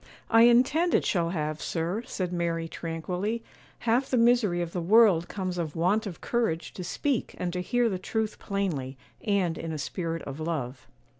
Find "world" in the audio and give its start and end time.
4.81-5.27